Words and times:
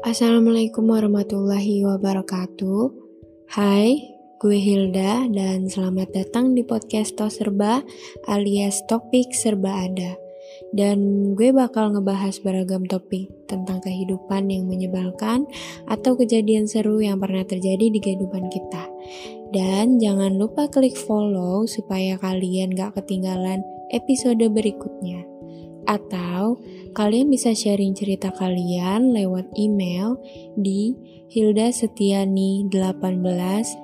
Assalamualaikum 0.00 0.88
warahmatullahi 0.88 1.84
wabarakatuh. 1.84 2.88
Hai, 3.52 4.00
gue 4.40 4.56
Hilda 4.56 5.28
dan 5.28 5.68
selamat 5.68 6.16
datang 6.16 6.56
di 6.56 6.64
podcast 6.64 7.20
Tos 7.20 7.36
Serba 7.36 7.84
alias 8.24 8.80
Topik 8.88 9.36
Serba 9.36 9.84
Ada. 9.84 10.16
Dan 10.72 11.30
gue 11.36 11.52
bakal 11.52 11.92
ngebahas 11.92 12.32
beragam 12.40 12.88
topik 12.88 13.28
tentang 13.44 13.84
kehidupan 13.84 14.48
yang 14.48 14.72
menyebalkan 14.72 15.44
atau 15.84 16.16
kejadian 16.16 16.64
seru 16.64 17.04
yang 17.04 17.20
pernah 17.20 17.44
terjadi 17.44 17.92
di 17.92 18.00
kehidupan 18.00 18.48
kita. 18.48 18.88
Dan 19.52 20.00
jangan 20.00 20.40
lupa 20.40 20.64
klik 20.72 20.96
follow 20.96 21.68
supaya 21.68 22.16
kalian 22.16 22.72
gak 22.72 22.96
ketinggalan 22.96 23.60
episode 23.92 24.40
berikutnya. 24.48 25.28
Atau 25.88 26.60
kalian 26.92 27.30
bisa 27.30 27.54
sharing 27.54 27.94
cerita 27.94 28.34
kalian 28.34 29.14
lewat 29.14 29.46
email 29.56 30.18
di 30.58 30.92
hildasetiani18 31.30 32.74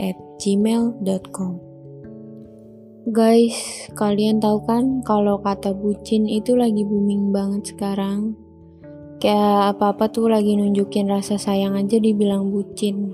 at 0.00 0.16
gmail.com 0.40 1.52
Guys, 3.04 3.84
kalian 3.92 4.40
tahu 4.40 4.64
kan 4.64 5.04
kalau 5.04 5.36
kata 5.36 5.76
bucin 5.76 6.24
itu 6.24 6.56
lagi 6.56 6.88
booming 6.88 7.36
banget 7.36 7.76
sekarang. 7.76 8.32
Kayak 9.20 9.76
apa-apa 9.76 10.08
tuh 10.08 10.32
lagi 10.32 10.56
nunjukin 10.56 11.12
rasa 11.12 11.36
sayang 11.36 11.76
aja 11.76 12.00
dibilang 12.00 12.48
bucin. 12.48 13.12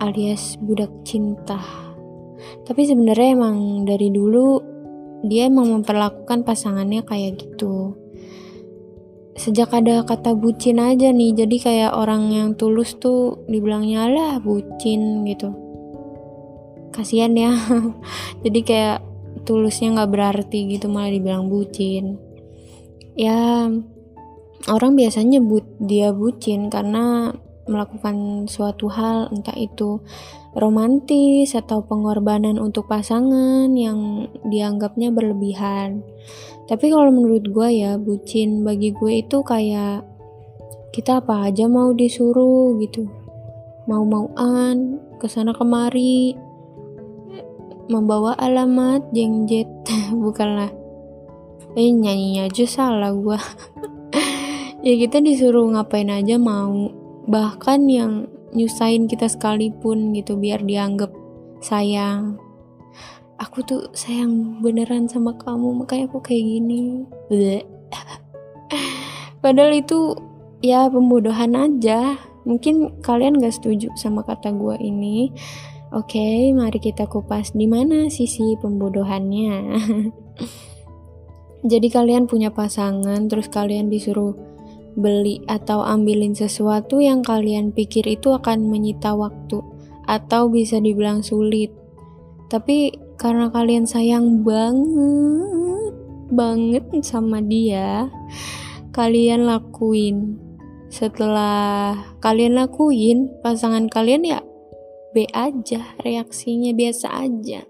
Alias 0.00 0.56
budak 0.64 0.88
cinta. 1.04 1.60
Tapi 2.64 2.88
sebenarnya 2.88 3.36
emang 3.36 3.84
dari 3.84 4.08
dulu 4.08 4.69
dia 5.24 5.48
emang 5.48 5.80
memperlakukan 5.80 6.44
pasangannya 6.44 7.04
kayak 7.04 7.40
gitu. 7.40 7.96
Sejak 9.36 9.72
ada 9.72 10.04
kata 10.04 10.36
bucin 10.36 10.80
aja 10.80 11.12
nih 11.12 11.32
jadi 11.32 11.56
kayak 11.56 11.92
orang 11.96 12.28
yang 12.28 12.48
tulus 12.56 12.96
tuh 13.00 13.40
dibilangnya 13.48 14.08
lah 14.10 14.32
bucin 14.40 15.24
gitu. 15.24 15.52
Kasihan 16.90 17.32
ya. 17.38 17.54
Jadi 18.44 18.60
kayak 18.66 18.98
tulusnya 19.46 19.94
nggak 19.94 20.10
berarti 20.10 20.74
gitu 20.74 20.90
malah 20.90 21.14
dibilang 21.14 21.46
bucin. 21.46 22.18
Ya 23.14 23.70
orang 24.68 24.92
biasanya 24.98 25.40
but 25.40 25.64
dia 25.80 26.10
bucin 26.12 26.68
karena 26.68 27.32
melakukan 27.70 28.44
suatu 28.50 28.90
hal 28.90 29.30
entah 29.30 29.54
itu 29.54 30.02
romantis 30.58 31.54
atau 31.54 31.86
pengorbanan 31.86 32.58
untuk 32.58 32.90
pasangan 32.90 33.70
yang 33.78 34.26
dianggapnya 34.42 35.14
berlebihan. 35.14 36.02
Tapi 36.66 36.86
kalau 36.90 37.10
menurut 37.10 37.46
gue 37.50 37.68
ya, 37.82 37.98
bucin 37.98 38.62
bagi 38.66 38.94
gue 38.94 39.22
itu 39.22 39.42
kayak 39.42 40.06
kita 40.90 41.22
apa 41.22 41.50
aja 41.50 41.70
mau 41.70 41.94
disuruh 41.94 42.74
gitu. 42.82 43.06
Mau-mauan, 43.86 44.98
ke 45.18 45.26
sana 45.26 45.54
kemari, 45.54 46.34
membawa 47.90 48.38
alamat 48.38 49.10
jengjet, 49.10 49.66
bukanlah. 50.24 50.70
Eh 51.78 51.90
nyanyinya 51.90 52.50
aja 52.50 52.66
salah 52.66 53.14
gue. 53.14 53.38
ya 54.86 54.94
kita 54.98 55.22
disuruh 55.22 55.66
ngapain 55.70 56.10
aja 56.10 56.38
mau. 56.38 56.99
Bahkan 57.30 57.86
yang 57.86 58.26
nyusahin 58.50 59.06
kita 59.06 59.30
sekalipun 59.30 60.10
gitu 60.18 60.34
biar 60.34 60.66
dianggap 60.66 61.14
sayang. 61.62 62.34
Aku 63.38 63.62
tuh 63.62 63.86
sayang 63.94 64.58
beneran 64.58 65.06
sama 65.06 65.38
kamu 65.38 65.78
makanya 65.78 66.10
aku 66.10 66.18
kayak 66.18 66.42
gini. 66.42 67.06
Padahal 69.42 69.78
itu 69.78 70.18
ya 70.60 70.90
pembodohan 70.90 71.54
aja. 71.54 72.18
Mungkin 72.42 73.04
kalian 73.04 73.38
gak 73.38 73.62
setuju 73.62 73.94
sama 73.94 74.26
kata 74.26 74.50
gue 74.50 74.76
ini. 74.82 75.30
Oke 75.90 76.18
okay, 76.18 76.38
mari 76.54 76.78
kita 76.82 77.06
kupas 77.06 77.54
di 77.54 77.70
mana 77.70 78.10
sisi 78.10 78.58
pembodohannya. 78.58 79.54
Jadi 81.70 81.88
kalian 81.92 82.24
punya 82.24 82.48
pasangan 82.50 83.28
terus 83.28 83.52
kalian 83.52 83.92
disuruh 83.92 84.49
beli 84.98 85.42
atau 85.46 85.82
ambilin 85.82 86.34
sesuatu 86.34 86.98
yang 86.98 87.22
kalian 87.22 87.70
pikir 87.70 88.06
itu 88.06 88.34
akan 88.34 88.66
menyita 88.66 89.14
waktu 89.14 89.62
atau 90.06 90.50
bisa 90.50 90.82
dibilang 90.82 91.22
sulit. 91.22 91.70
Tapi 92.50 92.90
karena 93.14 93.52
kalian 93.52 93.86
sayang 93.86 94.42
banget 94.42 95.94
banget 96.30 96.86
sama 97.02 97.42
dia, 97.42 98.10
kalian 98.94 99.46
lakuin. 99.46 100.38
Setelah 100.90 101.94
kalian 102.18 102.58
lakuin, 102.58 103.30
pasangan 103.46 103.86
kalian 103.86 104.26
ya 104.26 104.40
B 105.10 105.26
aja, 105.34 105.98
reaksinya 106.06 106.70
biasa 106.70 107.10
aja. 107.10 107.66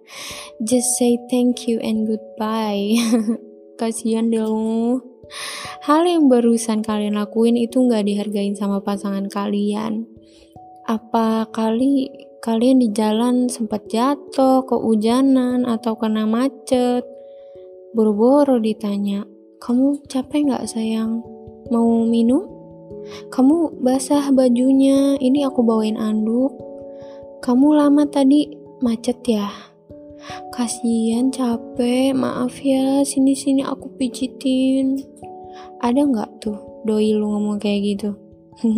Just 0.60 1.00
say 1.00 1.16
thank 1.32 1.64
you 1.64 1.80
and 1.80 2.04
goodbye. 2.04 3.00
Kasihan 3.80 4.28
deh 4.28 4.44
hal 5.86 6.02
yang 6.06 6.26
barusan 6.26 6.82
kalian 6.82 7.16
lakuin 7.18 7.56
itu 7.56 7.80
nggak 7.80 8.06
dihargain 8.06 8.54
sama 8.58 8.82
pasangan 8.82 9.26
kalian. 9.30 10.06
Apa 10.88 11.46
kali 11.54 12.10
kalian 12.40 12.82
di 12.82 12.88
jalan 12.90 13.46
sempat 13.46 13.86
jatuh, 13.86 14.64
keujanan, 14.66 15.68
atau 15.68 15.94
kena 15.94 16.24
macet? 16.26 17.04
Boro-boro 17.94 18.58
ditanya, 18.62 19.26
kamu 19.60 20.02
capek 20.08 20.50
nggak 20.50 20.66
sayang? 20.66 21.22
Mau 21.70 22.06
minum? 22.06 22.46
Kamu 23.30 23.82
basah 23.82 24.30
bajunya, 24.34 25.14
ini 25.18 25.46
aku 25.46 25.62
bawain 25.62 25.98
anduk. 25.98 26.54
Kamu 27.40 27.72
lama 27.76 28.04
tadi 28.08 28.50
macet 28.82 29.20
ya? 29.24 29.69
Kasihan 30.52 31.32
capek, 31.32 32.12
maaf 32.12 32.60
ya, 32.60 33.00
sini-sini 33.00 33.64
aku 33.64 33.88
pijitin. 33.96 35.00
Ada 35.80 36.04
nggak 36.04 36.30
tuh 36.44 36.60
doi 36.84 37.16
lu 37.16 37.24
ngomong 37.32 37.56
kayak 37.56 37.80
gitu? 37.96 38.10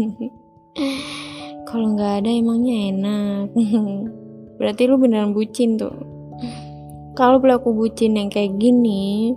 Kalau 1.69 1.99
nggak 1.99 2.23
ada 2.23 2.31
emangnya 2.31 2.77
enak. 2.95 3.47
Berarti 4.63 4.83
lu 4.87 5.03
beneran 5.03 5.35
bucin 5.35 5.75
tuh. 5.75 5.95
Kalau 7.19 7.43
pelaku 7.43 7.75
bucin 7.75 8.17
yang 8.17 8.31
kayak 8.31 8.57
gini 8.57 9.35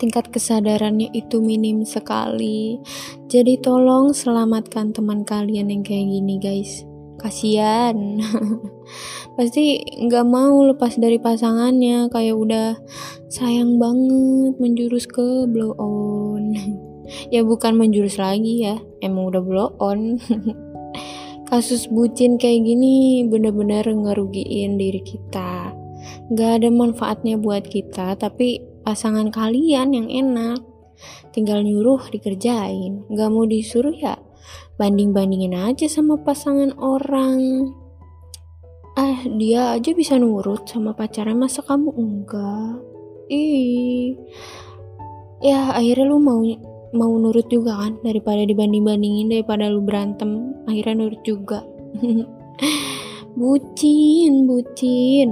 tingkat 0.00 0.32
kesadarannya 0.32 1.12
itu 1.12 1.44
minim 1.44 1.84
sekali. 1.84 2.80
Jadi 3.28 3.60
tolong 3.60 4.16
selamatkan 4.16 4.96
teman 4.96 5.28
kalian 5.28 5.68
yang 5.68 5.84
kayak 5.84 6.08
gini 6.08 6.40
guys 6.40 6.89
kasian. 7.20 8.24
Pasti 9.36 9.84
nggak 9.84 10.26
mau 10.26 10.64
lepas 10.64 10.96
dari 10.96 11.20
pasangannya 11.20 12.08
kayak 12.08 12.36
udah 12.36 12.68
sayang 13.28 13.76
banget 13.76 14.56
menjurus 14.56 15.04
ke 15.04 15.44
blow 15.44 15.76
on. 15.76 16.56
Ya 17.34 17.42
bukan 17.42 17.74
menjurus 17.74 18.22
lagi 18.22 18.62
ya 18.62 18.78
emang 19.02 19.34
udah 19.34 19.42
blow 19.42 19.74
on. 19.82 20.22
Kasus 21.50 21.90
bucin 21.90 22.38
kayak 22.38 22.62
gini 22.62 23.26
bener-bener 23.26 23.82
ngerugiin 23.82 24.78
diri 24.78 25.02
kita. 25.02 25.74
Nggak 26.30 26.62
ada 26.62 26.68
manfaatnya 26.70 27.34
buat 27.34 27.66
kita 27.66 28.14
tapi 28.14 28.62
pasangan 28.86 29.34
kalian 29.34 29.90
yang 29.90 30.06
enak. 30.06 30.62
Tinggal 31.34 31.66
nyuruh 31.66 31.98
dikerjain 32.14 33.02
nggak 33.10 33.28
mau 33.34 33.42
disuruh 33.42 33.94
ya 33.98 34.14
banding-bandingin 34.80 35.54
aja 35.54 35.86
sama 35.86 36.16
pasangan 36.20 36.72
orang. 36.80 37.72
Ah 38.98 39.22
dia 39.38 39.76
aja 39.76 39.90
bisa 39.94 40.16
nurut 40.16 40.66
sama 40.66 40.96
pacarnya 40.96 41.36
masa 41.36 41.62
kamu 41.62 41.90
enggak? 41.94 42.80
Ih. 43.30 44.18
Ya 45.40 45.72
akhirnya 45.72 46.10
lu 46.10 46.18
mau 46.20 46.42
mau 46.90 47.12
nurut 47.14 47.46
juga 47.46 47.78
kan 47.78 48.02
daripada 48.02 48.42
dibanding-bandingin 48.42 49.30
daripada 49.30 49.70
lu 49.70 49.84
berantem 49.84 50.56
akhirnya 50.66 51.06
nurut 51.06 51.22
juga. 51.22 51.62
Bucin 53.38 54.50
bucin. 54.50 55.28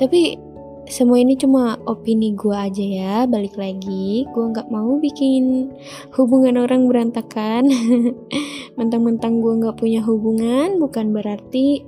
Tapi 0.00 0.45
semua 0.86 1.18
ini 1.18 1.34
cuma 1.34 1.74
opini 1.82 2.30
gue 2.38 2.54
aja 2.54 2.84
ya 2.84 3.16
balik 3.26 3.58
lagi. 3.58 4.22
Gue 4.30 4.54
nggak 4.54 4.70
mau 4.70 4.98
bikin 5.02 5.74
hubungan 6.14 6.62
orang 6.62 6.86
berantakan. 6.86 7.66
Mentang-mentang 8.78 9.42
gue 9.42 9.66
nggak 9.66 9.76
punya 9.82 10.00
hubungan 10.06 10.78
bukan 10.78 11.10
berarti 11.10 11.82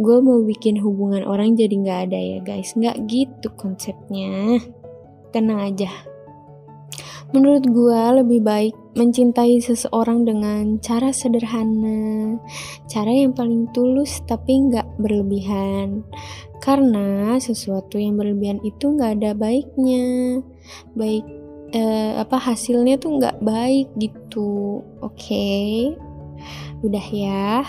gue 0.00 0.16
mau 0.24 0.40
bikin 0.40 0.80
hubungan 0.80 1.28
orang 1.28 1.60
jadi 1.60 1.74
nggak 1.76 2.00
ada 2.08 2.18
ya 2.18 2.38
guys. 2.40 2.72
Nggak 2.72 2.96
gitu 3.04 3.48
konsepnya. 3.52 4.64
Tenang 5.28 5.60
aja. 5.68 5.92
Menurut 7.36 7.68
gue 7.68 8.00
lebih 8.24 8.40
baik 8.40 8.76
mencintai 8.98 9.62
seseorang 9.62 10.26
dengan 10.26 10.82
cara 10.82 11.14
sederhana 11.14 12.34
cara 12.90 13.14
yang 13.14 13.30
paling 13.30 13.70
tulus 13.70 14.18
tapi 14.26 14.58
nggak 14.66 14.98
berlebihan 14.98 16.02
karena 16.58 17.38
sesuatu 17.38 18.02
yang 18.02 18.18
berlebihan 18.18 18.58
itu 18.66 18.90
nggak 18.90 19.22
ada 19.22 19.30
baiknya 19.38 20.42
baik 20.98 21.22
eh, 21.70 22.18
apa 22.18 22.36
hasilnya 22.36 22.98
tuh 22.98 23.22
nggak 23.22 23.38
baik 23.38 23.86
gitu 24.02 24.82
oke 24.98 25.14
okay? 25.14 25.94
Udah 26.82 27.06
ya. 27.10 27.66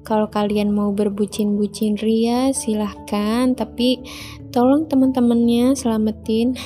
Kalau 0.00 0.32
kalian 0.32 0.72
mau 0.72 0.90
berbucin-bucin 0.96 2.00
ria, 2.00 2.52
silahkan. 2.56 3.52
Tapi 3.52 4.00
tolong 4.48 4.88
teman-temannya 4.88 5.76
selamatin. 5.76 6.56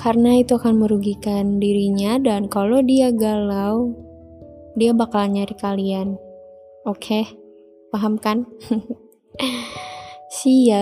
Karena 0.00 0.40
itu 0.40 0.56
akan 0.56 0.80
merugikan 0.80 1.60
dirinya 1.60 2.16
dan 2.16 2.48
kalau 2.48 2.80
dia 2.80 3.12
galau, 3.12 3.92
dia 4.72 4.96
bakal 4.96 5.28
nyari 5.28 5.52
kalian. 5.60 6.16
Oke, 6.88 7.04
okay? 7.04 7.24
paham 7.92 8.16
kan? 8.16 8.48
See. 10.40 10.72